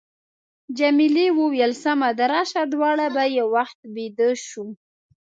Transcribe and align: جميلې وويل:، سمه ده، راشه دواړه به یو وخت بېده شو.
جميلې 0.77 1.27
وويل:، 1.39 1.71
سمه 1.83 2.09
ده، 2.17 2.25
راشه 2.33 2.61
دواړه 2.73 3.05
به 3.15 3.23
یو 3.37 3.47
وخت 3.57 3.79
بېده 3.93 4.29
شو. 4.47 4.65